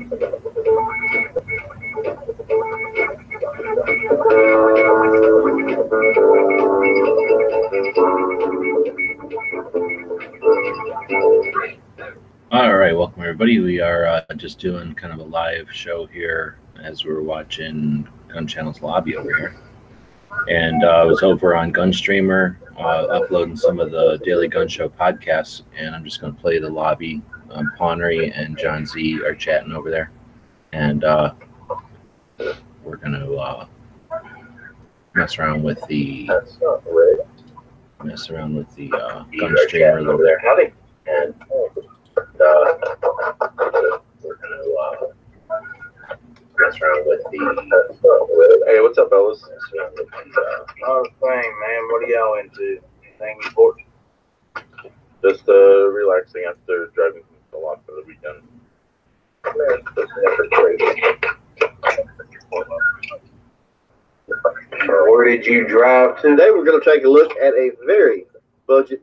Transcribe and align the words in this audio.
All 0.00 0.06
right, 12.76 12.96
welcome 12.96 13.20
everybody. 13.20 13.60
We 13.60 13.80
are 13.80 14.06
uh, 14.06 14.22
just 14.36 14.58
doing 14.58 14.94
kind 14.94 15.12
of 15.12 15.18
a 15.18 15.24
live 15.24 15.70
show 15.70 16.06
here 16.06 16.56
as 16.82 17.04
we're 17.04 17.20
watching 17.20 18.08
Gun 18.28 18.46
Channel's 18.46 18.80
lobby 18.80 19.16
over 19.16 19.36
here. 19.36 19.54
And 20.48 20.82
uh, 20.82 20.88
I 20.88 21.04
was 21.04 21.22
over 21.22 21.54
on 21.54 21.74
Gunstreamer 21.74 22.56
uh, 22.78 23.04
uploading 23.08 23.56
some 23.56 23.78
of 23.78 23.90
the 23.90 24.18
Daily 24.24 24.48
Gun 24.48 24.66
Show 24.66 24.88
podcasts, 24.88 25.60
and 25.76 25.94
I'm 25.94 26.04
just 26.04 26.22
going 26.22 26.34
to 26.34 26.40
play 26.40 26.58
the 26.58 26.70
lobby. 26.70 27.20
Um, 27.50 27.72
Pawnery 27.76 28.30
and 28.30 28.56
John 28.56 28.86
Z 28.86 29.22
are 29.24 29.34
chatting 29.34 29.72
over 29.72 29.90
there, 29.90 30.10
and 30.72 31.02
uh, 31.04 31.32
we're 32.84 32.96
going 32.96 33.12
to 33.12 33.34
uh, 33.36 33.66
mess 35.14 35.38
around 35.38 35.62
with 35.62 35.84
the 35.88 36.26
That's 36.28 36.58
not 36.60 36.82
right. 36.86 37.16
mess 38.04 38.30
around 38.30 38.54
with 38.56 38.72
the 38.76 38.92
uh, 38.92 39.24
Gunstreamer 39.32 40.06
over 40.06 40.22
there. 40.22 40.38
Howdy. 40.40 40.72
And, 41.06 41.34
uh, 41.42 41.46
we're 44.22 44.36
gonna, 44.36 44.62
uh, 44.80 45.06
mess 46.58 46.80
around 46.80 47.06
with 47.06 47.24
the. 47.32 48.62
Hey, 48.66 48.80
what's 48.80 48.98
up, 48.98 49.10
fellas? 49.10 49.42
Mess 49.42 49.72
around 49.76 49.92
with 49.96 50.08
the, 50.10 50.40
uh, 50.40 50.64
Oh, 50.86 51.04
thing, 51.20 51.30
man. 51.60 51.88
What 51.90 52.04
are 52.04 52.08
y'all 52.08 52.38
into? 52.38 52.80
Anything 53.04 53.38
important? 53.44 53.86
Just, 55.22 55.48
uh, 55.48 55.88
relaxing 55.88 56.44
after 56.48 56.86
driving 56.94 57.22
a 57.22 57.29
lot 57.60 57.84
for 57.86 57.92
the 57.92 58.02
weekend. 58.06 58.42
Man, 59.44 59.82
that's 59.96 60.12
never 60.22 60.48
crazy. 60.48 60.84
Where 64.86 65.24
did 65.24 65.46
you 65.46 65.66
drive 65.66 66.20
to? 66.22 66.30
Today 66.30 66.50
we're 66.50 66.64
going 66.64 66.80
to 66.80 66.90
take 66.90 67.04
a 67.04 67.08
look 67.08 67.32
at 67.36 67.54
a 67.54 67.70
very 67.86 68.26
budget. 68.66 69.02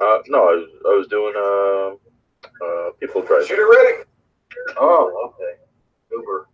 Uh, 0.00 0.18
no, 0.28 0.38
I 0.38 0.54
was, 0.54 0.68
I 0.86 0.94
was 0.96 1.06
doing, 1.08 1.34
uh, 1.36 1.96
uh, 2.64 2.90
people 2.98 3.22
driving. 3.22 3.46
Shooter 3.46 3.68
ready? 3.68 4.04
Oh, 4.78 5.32
okay. 5.34 5.58
Uber. 6.10 6.48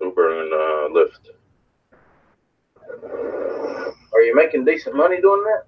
Uber 0.00 0.42
and, 0.42 0.52
uh, 0.52 0.88
Lyft. 0.94 1.30
Are 4.12 4.20
you 4.20 4.34
making 4.34 4.64
decent 4.64 4.96
money 4.96 5.20
doing 5.20 5.42
that? 5.44 5.67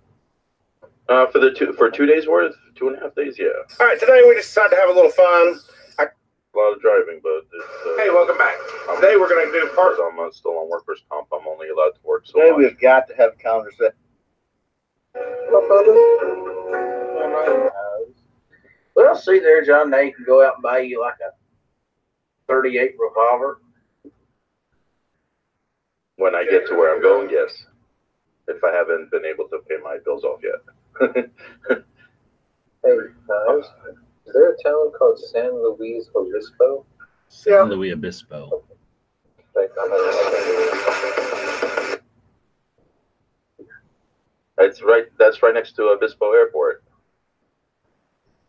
Uh, 1.10 1.26
for 1.26 1.40
the 1.40 1.50
two, 1.52 1.72
for 1.72 1.90
two 1.90 2.06
days 2.06 2.28
worth, 2.28 2.54
two 2.76 2.86
and 2.88 2.96
a 2.96 3.00
half 3.00 3.14
days, 3.16 3.36
yeah. 3.36 3.48
All 3.80 3.86
right, 3.86 3.98
today 3.98 4.22
we 4.28 4.34
decided 4.36 4.70
to 4.70 4.76
have 4.76 4.90
a 4.90 4.92
little 4.92 5.10
fun. 5.10 5.58
A 5.98 6.58
lot 6.58 6.72
of 6.72 6.80
driving, 6.80 7.20
but 7.22 7.30
it's, 7.42 7.52
uh. 7.52 7.96
Hey, 8.02 8.10
welcome 8.10 8.38
back. 8.38 8.54
I'm- 8.88 9.00
Today 9.00 9.16
we're 9.16 9.28
going 9.28 9.44
to 9.46 9.52
do 9.52 9.68
part. 9.74 9.96
I'm 10.00 10.18
uh, 10.20 10.30
still 10.30 10.52
on 10.58 10.68
workers' 10.70 11.02
comp, 11.10 11.26
I'm 11.32 11.46
only 11.48 11.68
allowed 11.68 11.90
to 11.94 12.00
work 12.04 12.26
so 12.26 12.38
Today 12.38 12.50
much. 12.50 12.58
we've 12.58 12.80
got 12.80 13.08
to 13.08 13.14
have 13.16 13.32
a 13.38 13.42
conversation. 13.42 13.92
Well, 18.94 19.16
see 19.16 19.38
there, 19.40 19.64
John. 19.64 19.90
Now 19.90 19.98
you 20.00 20.12
can 20.12 20.24
go 20.24 20.44
out 20.46 20.54
and 20.54 20.62
buy 20.62 20.78
you 20.80 21.00
like 21.00 21.14
a 21.20 21.32
38 22.52 22.94
revolver. 22.98 23.60
When 26.16 26.34
I 26.34 26.44
get 26.44 26.66
to 26.68 26.74
where 26.74 26.94
I'm 26.94 27.02
going, 27.02 27.30
yes. 27.30 27.64
If 28.48 28.62
I 28.64 28.72
haven't 28.72 29.10
been 29.10 29.24
able 29.24 29.48
to 29.48 29.58
pay 29.68 29.76
my 29.82 29.98
bills 30.04 30.24
off 30.24 30.40
yet. 30.42 30.60
Hey, 31.00 31.06
guys, 32.84 33.64
is 34.26 34.34
there 34.34 34.52
a 34.52 34.56
town 34.62 34.92
called 34.98 35.18
San 35.18 35.50
Luis 35.52 36.08
Obispo? 36.14 36.84
San 37.28 37.68
Luis 37.70 37.92
Obispo. 37.94 38.62
Like, 39.54 39.70
It's 44.58 44.82
right, 44.82 45.04
that's 45.18 45.42
right 45.42 45.54
next 45.54 45.72
to 45.76 45.84
Obispo 45.84 46.32
Airport. 46.32 46.84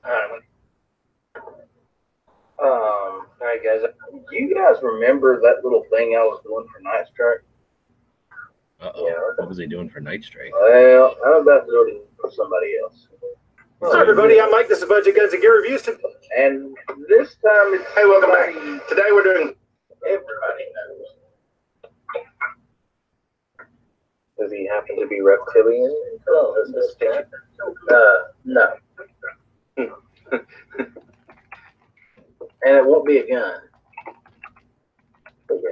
All 0.04 0.12
right. 0.12 0.42
Um, 1.38 1.48
all 2.60 3.26
right, 3.42 3.60
guys. 3.64 3.82
Do 4.12 4.36
you 4.36 4.54
guys 4.54 4.76
remember 4.84 5.40
that 5.42 5.64
little 5.64 5.86
thing 5.90 6.16
I 6.16 6.24
was 6.24 6.42
doing 6.44 6.66
for 6.74 6.82
Night 6.82 7.08
Strike? 7.08 7.44
Uh 8.82 8.92
oh. 8.96 9.08
Yeah. 9.08 9.14
What 9.38 9.48
was 9.48 9.58
he 9.58 9.68
doing 9.68 9.90
for 9.90 10.00
Night 10.00 10.24
Strike? 10.24 10.52
Well, 10.54 11.16
I'm 11.26 11.42
about 11.42 11.66
to 11.66 11.72
do 11.72 11.88
it 11.88 12.11
for 12.22 12.32
somebody 12.32 12.74
else. 12.84 13.08
Hi, 13.84 14.02
everybody. 14.02 14.40
I'm 14.40 14.52
Mike. 14.52 14.68
This 14.70 14.82
is 14.82 14.88
Budget 14.88 15.16
Guns 15.16 15.34
and 15.34 15.42
Gear 15.42 15.60
Reviews. 15.60 15.88
And 16.38 16.76
this 17.10 17.36
time 17.44 17.74
it's 17.74 17.84
Hey, 17.96 18.06
welcome 18.06 18.30
back. 18.30 18.54
Today 18.88 19.10
we're 19.12 19.24
doing. 19.24 19.56
Everybody 20.06 20.66
knows. 20.76 21.08
Does 24.40 24.52
he 24.52 24.68
happen 24.68 25.00
to 25.00 25.08
be 25.08 25.22
reptilian? 25.22 25.96
No, 26.28 26.56
Does 26.56 26.74
this? 26.74 26.96
Uh, 27.90 27.96
no. 28.46 28.74
and 29.78 29.90
it 32.64 32.86
won't 32.86 33.06
be 33.06 33.18
a 33.18 33.28
gun. 33.28 33.60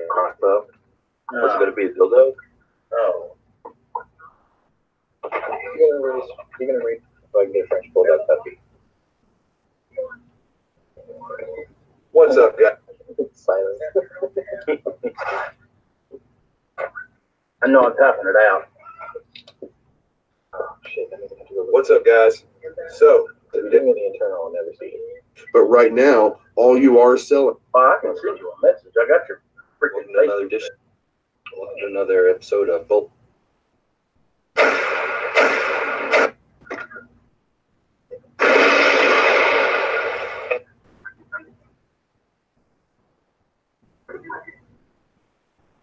Crossbow? 0.10 0.66
What's 1.32 1.56
it 1.56 1.60
gonna 1.60 1.72
be, 1.74 1.86
a 1.86 1.90
dildo? 1.90 2.34
no. 2.92 3.36
You're 5.24 6.02
gonna 6.02 6.18
read, 6.18 6.24
you're 6.60 6.72
gonna 6.74 6.86
read 6.86 7.00
if 7.24 7.36
I 7.36 7.44
can 7.46 7.54
get 7.54 7.66
a 7.66 7.68
French 7.68 7.86
bulldog 7.94 8.20
puppy. 8.28 8.60
What's 12.12 12.38
up, 12.38 12.58
guys? 12.60 12.78
Silence. 13.34 13.80
I 17.62 17.68
know 17.68 17.82
I'm 17.86 17.96
typing 17.98 18.26
it 18.26 18.36
out. 18.50 18.70
Oh, 20.54 20.76
shit, 20.88 21.10
that 21.12 21.20
means 21.20 21.32
I 21.34 21.40
have 21.40 21.48
to 21.48 21.54
go. 21.54 21.66
What's 21.70 21.90
up, 21.90 22.06
guys? 22.06 22.46
So, 22.98 23.28
If 23.54 23.64
you 23.66 23.72
give 23.72 23.84
me 23.84 23.94
the 23.94 24.06
internal, 24.14 24.44
I'll 24.46 24.54
never 24.54 24.72
see 24.80 24.88
it. 24.88 25.24
But 25.54 25.64
right 25.64 25.94
now, 25.94 26.40
all 26.56 26.78
you 26.78 27.00
are 27.00 27.16
is 27.16 27.28
selling. 27.28 27.56
Oh, 27.74 27.80
I 27.80 27.98
can 28.02 28.16
send 28.16 28.38
you 28.40 28.52
a 28.52 28.66
message. 28.66 28.94
I 29.00 29.08
got 29.08 29.28
your 29.28 29.42
freaking 29.82 30.08
Welcome 30.08 30.14
to 30.14 30.20
another 30.24 30.44
Facebook. 30.44 30.48
edition. 30.48 30.70
Welcome 31.58 31.78
to 31.80 31.88
another 31.88 32.28
episode 32.30 32.70
of 32.70 32.88
Bolt. 32.88 33.12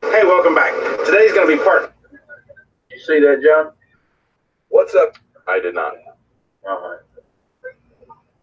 hey, 0.03 0.25
welcome 0.25 0.55
back. 0.55 0.73
Today's 1.05 1.33
going 1.33 1.49
to 1.51 1.57
be 1.57 1.63
part. 1.63 1.93
You 2.91 2.96
see 3.07 3.21
that, 3.21 3.41
John? 3.43 3.73
What's 4.69 4.95
up? 4.95 5.17
I 5.47 5.61
did 5.61 5.75
not. 5.75 5.95
Uh-huh. 6.67 6.97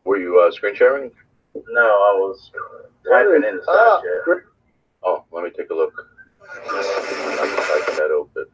Were 0.06 0.18
you, 0.18 0.40
uh, 0.40 0.52
screen 0.52 0.76
sharing? 0.76 1.12
No, 1.70 1.82
I 1.82 2.18
was 2.18 2.52
typing 3.08 3.44
in 3.48 3.58
the 3.58 3.66
Ah, 3.68 4.02
chat. 4.02 4.44
Oh, 5.04 5.24
let 5.32 5.44
me 5.44 5.50
take 5.52 5.70
a 5.70 5.74
look. 5.74 5.94
I 6.50 7.84
can 7.86 7.96
that 7.98 8.12
open. 8.12 8.46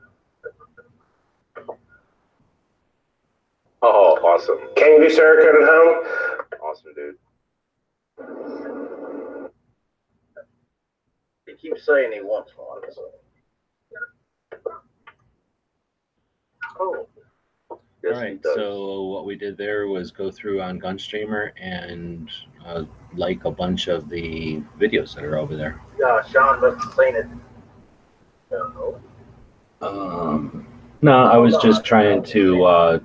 Oh, 3.81 4.15
awesome. 4.23 4.57
Can 4.75 4.93
you 4.93 5.07
do 5.07 5.13
Sarah 5.13 5.61
at 5.61 5.67
home? 5.67 6.03
Awesome, 6.61 6.93
dude. 6.95 7.15
He 11.45 11.53
keeps 11.53 11.85
saying 11.85 12.11
he 12.11 12.21
wants 12.21 12.51
one. 12.57 12.81
So. 12.93 13.11
Oh. 16.80 17.07
Yes, 18.03 18.16
All 18.16 18.22
right. 18.22 18.40
So 18.44 19.04
what 19.04 19.25
we 19.25 19.36
did 19.36 19.57
there 19.57 19.88
was 19.88 20.12
go 20.12 20.31
through 20.31 20.62
on 20.62 20.80
Gunstreamer 20.80 21.51
and 21.60 22.30
uh, 22.66 22.83
like 23.13 23.44
a 23.45 23.51
bunch 23.51 23.88
of 23.88 24.10
the 24.10 24.63
videos 24.80 25.16
that 25.16 25.25
are 25.25 25.38
over 25.38 25.56
there. 25.56 25.81
Yeah, 26.00 26.21
Sean 26.31 26.62
must 26.62 26.81
have 26.83 26.94
seen 26.94 27.16
it. 27.16 27.27
No. 28.51 29.01
Um, 29.81 30.68
no, 31.01 31.25
I 31.25 31.38
was 31.38 31.57
just 31.57 31.83
trying 31.83 32.24
to 32.24 32.63
uh, 32.63 33.00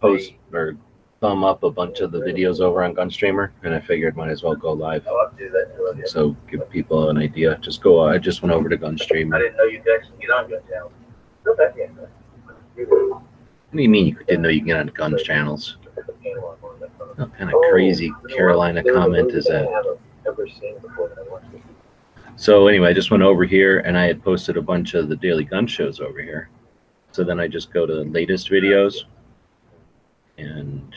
post 0.00 0.32
or 0.52 0.76
thumb 1.20 1.44
up 1.44 1.62
a 1.62 1.70
bunch 1.70 2.00
of 2.00 2.12
the 2.12 2.20
videos 2.20 2.60
over 2.60 2.84
on 2.84 2.94
Gunstreamer, 2.94 3.50
and 3.62 3.74
I 3.74 3.80
figured 3.80 4.16
might 4.16 4.30
as 4.30 4.42
well 4.42 4.54
go 4.54 4.72
live. 4.72 5.06
Oh, 5.08 5.26
I'll 5.26 5.36
do 5.36 5.50
that 5.50 5.76
to 5.76 5.98
you. 5.98 6.06
So 6.06 6.36
give 6.48 6.68
people 6.70 7.10
an 7.10 7.18
idea. 7.18 7.58
Just 7.60 7.82
go. 7.82 8.06
I 8.06 8.18
just 8.18 8.42
went 8.42 8.54
over 8.54 8.68
to 8.68 8.76
GunStreamer. 8.76 9.34
I 9.34 9.38
didn't 9.38 9.56
know 9.56 9.64
you 9.64 9.80
could 9.80 9.96
actually 10.00 10.18
get 10.20 10.30
on 10.30 10.50
Gun 10.50 10.60
Channel. 10.68 10.92
Okay, 11.48 11.70
yeah. 11.78 12.06
What 12.76 13.22
do 13.72 13.82
you 13.82 13.88
mean 13.88 14.06
you 14.06 14.16
didn't 14.26 14.42
know 14.42 14.48
you 14.48 14.60
can 14.60 14.68
get 14.68 14.76
on 14.78 14.86
Guns 14.88 15.22
channels? 15.22 15.78
What 17.16 17.34
kind 17.36 17.50
of 17.50 17.60
crazy 17.70 18.12
Carolina 18.28 18.82
comment 18.84 19.32
is 19.32 19.46
that? 19.46 19.66
I 19.66 19.72
haven't 19.72 19.98
ever 20.26 20.46
seen 20.48 20.78
before 20.80 21.08
that 21.08 21.18
I 21.18 21.30
watched 21.30 21.54
it. 21.54 21.62
So 22.36 22.68
anyway, 22.68 22.90
I 22.90 22.92
just 22.92 23.10
went 23.10 23.22
over 23.22 23.44
here 23.44 23.80
and 23.80 23.96
I 23.96 24.04
had 24.04 24.22
posted 24.22 24.56
a 24.58 24.62
bunch 24.62 24.94
of 24.94 25.08
the 25.08 25.16
daily 25.16 25.44
gun 25.44 25.66
shows 25.66 26.00
over 26.00 26.20
here. 26.20 26.50
So 27.12 27.24
then 27.24 27.40
I 27.40 27.48
just 27.48 27.72
go 27.72 27.86
to 27.86 27.94
the 27.94 28.04
latest 28.04 28.50
videos 28.50 29.04
and 30.36 30.94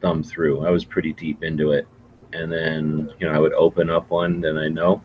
thumb 0.00 0.22
through. 0.22 0.64
I 0.64 0.70
was 0.70 0.84
pretty 0.84 1.12
deep 1.12 1.42
into 1.42 1.72
it. 1.72 1.86
and 2.32 2.50
then 2.50 3.12
you 3.18 3.26
know 3.28 3.34
I 3.34 3.38
would 3.38 3.52
open 3.52 3.90
up 3.90 4.08
one 4.10 4.40
that 4.42 4.56
I 4.56 4.68
know 4.68 5.02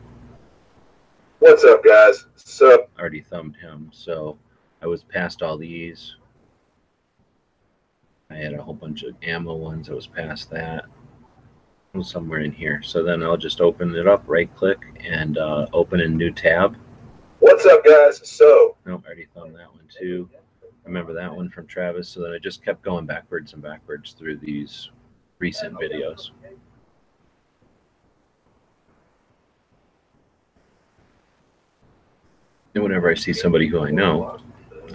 What's 1.40 1.64
up, 1.66 1.84
guys? 1.84 2.26
Sup? 2.36 2.90
already 2.98 3.22
thumbed 3.22 3.56
him, 3.58 3.90
so 3.94 4.38
I 4.82 4.88
was 4.88 5.04
past 5.04 5.42
all 5.42 5.58
these. 5.58 6.16
I 8.30 8.36
had 8.36 8.54
a 8.54 8.62
whole 8.62 8.74
bunch 8.74 9.04
of 9.04 9.16
ammo 9.24 9.56
ones. 9.56 9.90
I 9.90 9.94
was 9.94 10.08
past 10.08 10.50
that. 10.52 10.86
Somewhere 12.02 12.42
in 12.42 12.52
here. 12.52 12.84
So 12.84 13.02
then 13.02 13.24
I'll 13.24 13.38
just 13.38 13.60
open 13.60 13.96
it 13.96 14.08
up, 14.08 14.24
right 14.28 14.54
click, 14.56 14.80
and 15.00 15.40
uh, 15.40 15.66
open 15.74 16.02
a 16.02 16.08
new 16.08 16.32
tab. 16.32 16.78
What's 17.40 17.66
up, 17.66 17.84
guys? 17.84 18.22
So, 18.30 18.76
Nope, 18.86 19.04
I 19.06 19.08
already 19.08 19.28
thumbed 19.34 19.56
that 19.56 19.72
one 19.72 19.88
too. 19.90 20.30
Remember 20.84 21.14
that 21.14 21.36
one 21.36 21.50
from 21.50 21.66
Travis. 21.66 22.08
So 22.10 22.22
then 22.22 22.34
I 22.34 22.38
just 22.38 22.64
kept 22.64 22.84
going 22.84 23.06
backwards 23.06 23.54
and 23.54 23.64
backwards 23.64 24.14
through 24.14 24.38
these 24.38 24.92
recent 25.40 25.74
videos. 25.76 26.30
And 32.76 32.84
whenever 32.84 33.10
I 33.10 33.16
see 33.16 33.34
somebody 33.34 33.68
who 33.68 33.84
I 33.84 33.90
know, 33.90 34.38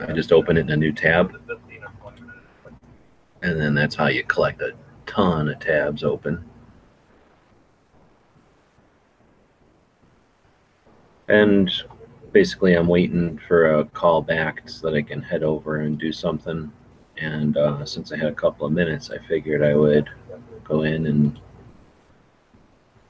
I 0.09 0.13
just 0.13 0.33
open 0.33 0.57
it 0.57 0.61
in 0.61 0.71
a 0.71 0.77
new 0.77 0.93
tab. 0.93 1.35
And 3.43 3.61
then 3.61 3.75
that's 3.75 3.95
how 3.95 4.07
you 4.07 4.23
collect 4.25 4.61
a 4.61 4.73
ton 5.07 5.49
of 5.49 5.59
tabs 5.59 6.05
open. 6.05 6.45
And 11.29 11.71
basically, 12.33 12.75
I'm 12.75 12.89
waiting 12.89 13.39
for 13.49 13.79
a 13.79 13.85
call 13.87 14.23
back 14.23 14.69
so 14.69 14.91
that 14.91 14.97
I 14.97 15.03
can 15.03 15.23
head 15.23 15.43
over 15.43 15.81
and 15.81 15.99
do 15.99 16.13
something. 16.13 16.73
And 17.17 17.57
uh, 17.57 17.85
since 17.85 18.13
I 18.13 18.17
had 18.17 18.27
a 18.27 18.35
couple 18.35 18.67
of 18.67 18.73
minutes, 18.73 19.11
I 19.11 19.19
figured 19.27 19.63
I 19.63 19.75
would 19.75 20.09
go 20.65 20.83
in 20.83 21.07
and 21.07 21.41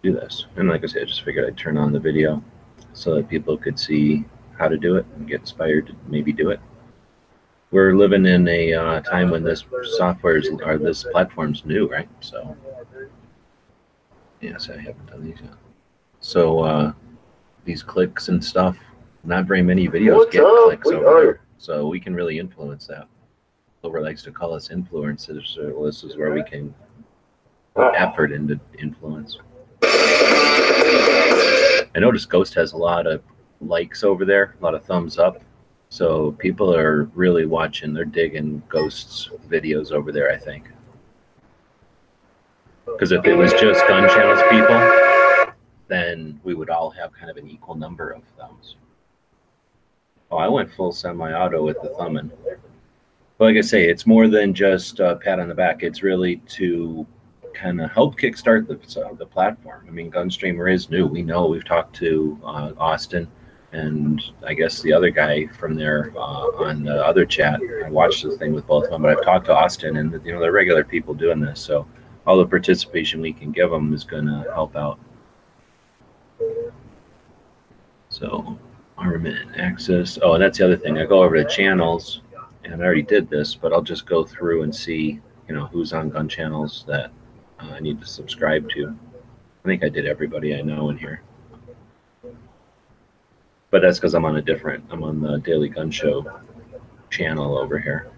do 0.03 0.13
this. 0.13 0.47
And 0.57 0.69
like 0.69 0.83
I 0.85 0.87
said, 0.87 1.03
I 1.03 1.05
just 1.07 1.23
figured 1.23 1.47
I'd 1.47 1.57
turn 1.57 1.77
on 1.77 1.93
the 1.93 2.01
video 2.01 2.43
so 2.93 3.15
that 3.15 3.29
people 3.29 3.57
could 3.57 3.79
see 3.79 4.25
how 4.59 4.69
to 4.69 4.77
do 4.77 4.97
it 4.97 5.07
and 5.17 5.27
get 5.27 5.41
inspired 5.41 5.87
to 5.89 5.97
maybe 6.09 6.33
do 6.33 6.51
it. 6.51 6.61
We're 7.73 7.95
living 7.97 8.27
in 8.27 8.47
a 8.49 8.75
uh, 8.75 9.01
time 9.01 9.31
when 9.31 9.43
this 9.43 9.65
software 9.97 10.37
is, 10.37 10.49
or 10.65 10.77
this 10.79 11.05
platform's 11.05 11.65
new, 11.65 11.89
right? 11.89 12.09
So, 12.21 12.55
yes, 14.43 14.69
I 14.69 14.77
haven't 14.77 15.07
done 15.07 15.25
these 15.25 15.41
yet. 15.43 15.55
So, 16.21 16.61
uh, 16.61 16.93
these 17.65 17.83
clicks 17.83 18.29
and 18.29 18.45
stuff, 18.45 18.77
not 19.25 19.47
very 19.47 19.63
many 19.63 19.89
videos 19.89 20.17
What's 20.17 20.33
get 20.33 20.45
up? 20.45 20.65
clicks 20.67 20.87
We 20.89 20.97
over 20.97 21.07
are- 21.07 21.25
there. 21.25 21.41
So 21.59 21.87
we 21.89 21.99
can 22.01 22.15
really 22.15 22.39
influence 22.41 22.87
that. 22.89 23.07
Silver 23.81 24.01
likes 24.03 24.23
to 24.25 24.33
call 24.33 24.53
us 24.53 24.69
influencers. 24.69 25.47
So 25.55 25.83
this 25.85 26.03
is 26.05 26.17
where 26.17 26.33
we 26.33 26.43
can 26.43 26.75
put 27.75 27.95
effort 27.95 28.33
into 28.33 28.59
influence. 28.79 29.39
I 31.95 31.99
noticed 32.01 32.29
Ghost 32.29 32.53
has 32.55 32.73
a 32.73 32.77
lot 32.77 33.07
of 33.07 33.23
likes 33.61 34.03
over 34.03 34.25
there, 34.25 34.57
a 34.61 34.63
lot 34.65 34.75
of 34.75 34.85
thumbs 34.85 35.19
up. 35.19 35.41
So 35.93 36.33
people 36.39 36.75
are 36.75 37.03
really 37.15 37.45
watching. 37.45 37.93
They're 37.93 38.07
digging 38.07 38.63
Ghost's 38.71 39.29
videos 39.47 39.93
over 39.93 40.11
there, 40.11 40.33
I 40.33 40.39
think. 40.39 40.71
Because 42.87 43.13
if 43.13 43.27
it 43.27 43.35
was 43.35 43.53
just 43.53 43.87
gun 43.87 44.09
channels 44.09 44.41
people, 44.49 45.53
then 45.89 46.41
we 46.45 46.55
would 46.55 46.71
all 46.71 46.89
have 46.93 47.13
kind 47.13 47.31
of 47.31 47.37
an 47.37 47.47
equal 47.47 47.75
number 47.75 48.09
of 48.09 48.23
thumbs. 48.39 48.77
Oh, 50.31 50.39
I 50.39 50.49
went 50.49 50.73
full 50.73 50.93
semi-auto 50.93 51.63
with 51.63 51.77
the 51.83 51.91
thumbing. 51.91 52.33
But 53.37 53.45
like 53.45 53.59
I 53.59 53.61
say, 53.61 53.87
it's 53.87 54.07
more 54.07 54.29
than 54.29 54.55
just 54.55 54.99
a 54.99 55.17
pat 55.17 55.41
on 55.41 55.49
the 55.49 55.55
back. 55.55 55.83
It's 55.83 56.03
really 56.03 56.37
to 56.57 57.07
kind 57.53 57.83
of 57.83 57.91
help 57.91 58.19
kickstart 58.19 58.67
the 58.67 59.03
uh, 59.03 59.13
the 59.13 59.27
platform. 59.27 59.85
I 59.87 59.91
mean, 59.91 60.11
Gunstreamer 60.11 60.73
is 60.73 60.89
new. 60.89 61.07
We 61.07 61.21
know. 61.23 61.49
We've 61.49 61.67
talked 61.67 61.95
to 61.97 62.41
uh, 62.43 62.73
Austin, 62.79 63.29
and 63.73 64.23
I 64.47 64.55
guess 64.55 64.83
the 64.83 64.93
other 64.93 65.11
guy 65.11 65.47
from 65.47 65.75
there 65.75 66.13
uh, 66.17 66.47
on 66.59 66.85
the 66.85 67.05
other 67.05 67.25
chat. 67.25 67.61
I 67.85 67.91
watched 67.91 68.23
the 68.23 68.37
thing 68.37 68.53
with 68.53 68.67
both 68.67 68.85
of 68.85 68.91
them, 68.91 69.03
but 69.03 69.17
I've 69.17 69.25
talked 69.25 69.47
to 69.47 69.57
Austin, 69.57 69.97
and 69.97 70.13
you 70.25 70.33
know 70.33 70.41
they're 70.41 70.53
regular 70.53 70.85
people 70.85 71.15
doing 71.15 71.41
this. 71.41 71.61
So 71.61 71.87
all 72.27 72.37
the 72.37 72.47
participation 72.47 73.21
we 73.21 73.33
can 73.33 73.51
give 73.51 73.71
them 73.71 73.93
is 73.95 74.05
going 74.05 74.27
to 74.27 74.51
help 74.53 74.77
out. 74.77 74.99
So 78.11 78.59
armament 78.99 79.57
access. 79.57 80.19
Oh, 80.23 80.35
and 80.35 80.43
that's 80.43 80.59
the 80.59 80.65
other 80.65 80.77
thing. 80.77 80.99
I 80.99 81.07
go 81.07 81.23
over 81.23 81.43
to 81.43 81.49
channels, 81.49 82.21
and 82.65 82.83
I 82.83 82.85
already 82.85 83.03
did 83.03 83.31
this, 83.31 83.55
but 83.55 83.73
I'll 83.73 83.83
just 83.83 84.07
go 84.07 84.25
through 84.25 84.63
and 84.63 84.75
see, 84.75 85.21
you 85.49 85.55
know, 85.55 85.67
who's 85.67 85.93
on 85.93 86.11
gun 86.11 86.29
channels 86.29 86.85
that 86.87 87.11
uh, 87.59 87.71
I 87.73 87.81
need 87.81 88.01
to 88.01 88.07
subscribe 88.07 88.69
to. 88.71 88.97
I 89.65 89.69
think 89.69 89.83
I 89.83 89.89
did 89.89 90.07
everybody 90.07 90.55
I 90.57 90.61
know 90.61 90.91
in 90.91 90.99
here. 90.99 91.23
But 93.73 93.81
that's 93.81 93.99
because 93.99 94.15
I'm 94.15 94.27
on 94.27 94.37
a 94.37 94.43
different, 94.43 94.85
I'm 94.91 95.03
on 95.03 95.23
the 95.23 95.39
Daily 95.39 95.71
Gun 95.71 95.91
Show 95.91 96.31
channel 97.09 97.57
over 97.57 97.79
here. 97.79 98.11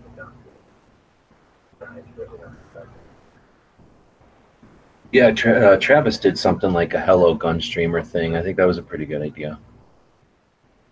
Yeah, 5.12 5.30
Tra- 5.30 5.60
uh, 5.60 5.76
Travis 5.76 6.18
did 6.18 6.36
something 6.36 6.72
like 6.72 6.92
a 6.94 7.00
Hello 7.00 7.34
Gun 7.34 7.60
Streamer 7.60 8.02
thing. 8.02 8.34
I 8.34 8.42
think 8.42 8.56
that 8.56 8.66
was 8.66 8.78
a 8.78 8.82
pretty 8.82 9.06
good 9.06 9.22
idea. 9.22 9.60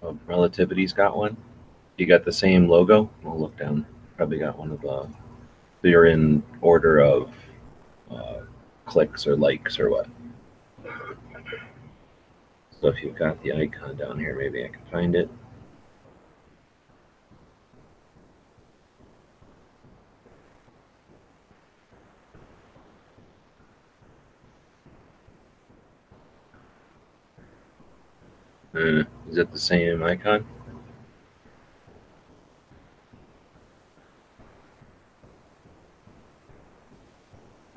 Oh, 0.01 0.17
Relativity's 0.27 0.93
got 0.93 1.17
one. 1.17 1.37
You 1.97 2.07
got 2.07 2.25
the 2.25 2.31
same 2.31 2.69
logo? 2.69 3.11
We'll 3.25 3.41
look 3.41 3.59
down. 3.59 3.85
Probably 4.17 4.39
got 4.39 4.57
one 4.57 4.71
of 4.71 4.81
the. 4.81 5.09
They're 5.81 6.07
in 6.07 6.41
order 6.61 7.01
of 7.01 7.35
uh, 8.13 8.43
clicks 8.87 9.27
or 9.27 9.35
likes 9.35 9.81
or 9.81 9.91
what. 9.91 10.07
So 12.83 12.89
if 12.89 13.01
you've 13.01 13.15
got 13.15 13.41
the 13.45 13.53
icon 13.53 13.95
down 13.95 14.19
here, 14.19 14.37
maybe 14.37 14.65
I 14.65 14.67
can 14.67 14.85
find 14.91 15.15
it. 15.15 15.31
Uh, 28.75 29.05
is 29.31 29.39
it 29.39 29.53
the 29.53 29.59
same 29.61 30.03
icon? 30.03 30.45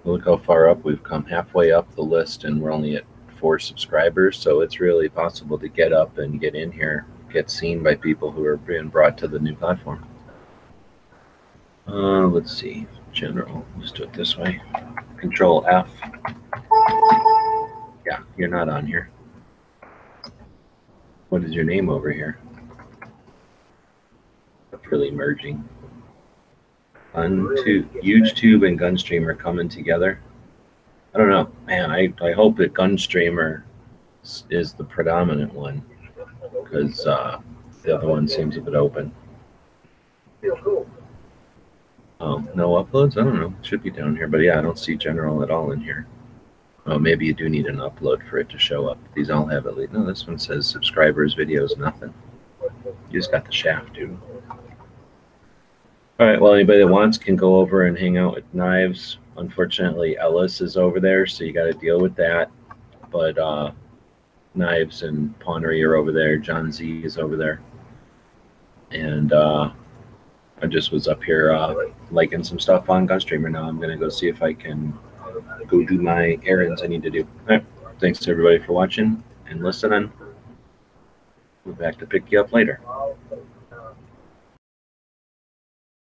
Look 0.04 0.26
how 0.26 0.38
far 0.38 0.68
up 0.68 0.84
we've 0.84 1.04
come. 1.04 1.26
Halfway 1.26 1.72
up 1.72 1.94
the 1.94 2.02
list, 2.02 2.44
and 2.44 2.60
we're 2.60 2.72
only 2.72 2.96
at 2.96 3.04
four 3.46 3.60
subscribers. 3.60 4.40
So 4.40 4.62
it's 4.62 4.80
really 4.80 5.08
possible 5.08 5.60
to 5.60 5.68
get 5.68 5.94
up 5.94 6.18
and 6.18 6.42
get 6.42 6.56
in 6.56 6.72
here, 6.72 7.06
get 7.32 7.52
seen 7.52 7.84
by 7.84 7.94
people 7.94 8.32
who 8.32 8.44
are 8.44 8.58
being 8.58 8.88
brought 8.88 9.20
to 9.20 9.28
the 9.28 9.38
new 9.38 9.54
platform. 9.54 10.04
Uh, 11.88 12.26
let's 12.26 12.52
see. 12.52 12.88
General. 13.12 13.64
Let's 13.78 13.92
do 13.92 14.02
it 14.02 14.14
this 14.14 14.36
way. 14.36 14.60
Control 15.18 15.64
F. 15.68 15.88
Yeah, 18.04 18.22
you're 18.36 18.48
not 18.48 18.68
on 18.68 18.88
here. 18.88 19.12
What 21.30 21.44
is 21.44 21.52
your 21.52 21.66
name 21.66 21.88
over 21.88 22.12
here? 22.12 22.40
That's 24.72 24.88
really 24.88 25.12
merging. 25.12 25.70
Untube, 27.14 27.86
UGETube 28.02 28.68
and 28.68 28.80
Gunstream 28.80 29.28
are 29.28 29.36
coming 29.36 29.70
together. 29.70 30.20
I 31.16 31.18
don't 31.18 31.30
know, 31.30 31.50
man. 31.66 31.92
I, 31.92 32.14
I 32.22 32.34
hope 32.34 32.58
that 32.58 32.74
Gunstreamer 32.74 33.64
is 34.50 34.74
the 34.74 34.84
predominant 34.84 35.54
one 35.54 35.82
because 36.52 37.08
uh, 37.08 37.40
the 37.84 37.96
other 37.96 38.08
one 38.08 38.28
seems 38.28 38.58
a 38.58 38.62
bit 38.62 38.76
open. 38.76 39.14
Oh, 42.20 42.46
no 42.54 42.72
uploads? 42.72 43.14
I 43.14 43.24
don't 43.24 43.40
know. 43.40 43.54
It 43.60 43.66
should 43.66 43.82
be 43.82 43.92
down 43.92 44.18
here, 44.18 44.28
but 44.28 44.40
yeah, 44.40 44.60
I 44.60 44.62
don't 44.62 44.78
see 44.78 44.98
general 44.98 45.42
at 45.42 45.52
all 45.52 45.72
in 45.72 45.80
here. 45.80 46.06
Oh, 46.86 47.00
maybe 47.00 47.26
you 47.26 47.34
do 47.34 47.48
need 47.48 47.68
an 47.68 47.78
upload 47.78 48.28
for 48.30 48.38
it 48.38 48.50
to 48.50 48.60
show 48.60 48.88
up. 48.88 48.98
These 49.14 49.30
all 49.30 49.46
have 49.46 49.68
at 49.68 49.78
least. 49.78 49.94
No, 49.94 50.06
this 50.06 50.28
one 50.28 50.38
says 50.38 50.68
subscribers, 50.68 51.34
videos, 51.34 51.78
nothing. 51.78 52.14
You 53.10 53.20
just 53.20 53.32
got 53.32 53.46
the 53.46 53.54
shaft, 53.54 53.94
dude. 53.94 54.18
All 56.20 56.28
right. 56.28 56.40
Well, 56.40 56.54
anybody 56.54 56.80
that 56.80 56.88
wants 56.88 57.18
can 57.18 57.38
go 57.38 57.56
over 57.56 57.86
and 57.86 57.98
hang 57.98 58.18
out 58.18 58.36
with 58.36 58.54
knives. 58.54 59.18
Unfortunately, 59.38 60.18
Ellis 60.18 60.62
is 60.62 60.78
over 60.78 61.00
there, 61.00 61.26
so 61.26 61.44
you 61.44 61.52
got 61.52 61.66
to 61.66 61.74
deal 61.74 62.00
with 62.00 62.16
that. 62.16 62.50
But 63.12 63.38
uh, 63.38 63.72
knives 64.54 65.04
and 65.04 65.38
Pawnery 65.40 65.84
are 65.84 65.96
over 65.96 66.12
there. 66.12 66.38
John 66.38 66.72
Z 66.72 67.02
is 67.04 67.18
over 67.18 67.36
there, 67.36 67.62
and 68.92 69.34
uh, 69.34 69.72
I 70.62 70.68
just 70.68 70.92
was 70.92 71.08
up 71.08 71.24
here 71.24 71.52
uh, 71.52 71.76
liking 72.12 72.44
some 72.44 72.60
stuff 72.60 72.90
on 72.90 73.08
Gunstreamer. 73.08 73.52
Now 73.52 73.68
I'm 73.68 73.80
gonna 73.80 73.98
go 73.98 74.10
see 74.10 74.28
if 74.28 74.42
I 74.42 74.54
can 74.54 74.98
go 75.68 75.84
do 75.84 76.02
my 76.02 76.40
errands 76.46 76.82
I 76.82 76.88
need 76.88 77.04
to 77.04 77.10
do. 77.10 77.24
All 77.50 77.58
right. 77.58 77.66
Thanks 78.00 78.20
to 78.20 78.32
everybody 78.32 78.60
for 78.60 78.74
watching 78.74 79.24
and 79.48 79.64
listening. 79.64 80.12
We're 81.66 81.74
back 81.74 81.98
to 82.00 82.06
pick 82.06 82.32
you 82.32 82.40
up 82.40 82.54
later. 82.54 82.80